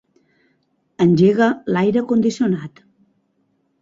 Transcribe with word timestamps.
Engega 1.05 1.49
l'aire 1.75 2.05
condicionat. 2.13 2.83